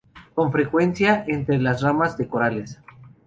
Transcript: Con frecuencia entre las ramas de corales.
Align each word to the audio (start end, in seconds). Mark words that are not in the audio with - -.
Con 0.33 0.51
frecuencia 0.51 1.23
entre 1.27 1.59
las 1.59 1.83
ramas 1.83 2.17
de 2.17 2.27
corales. 2.27 2.79